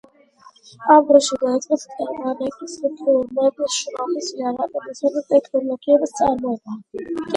[0.93, 6.81] ამ დროს დაიწყეს კერამიკის ფორმების, შრომის იარაღების და ტექნოლოგიების წარმოება.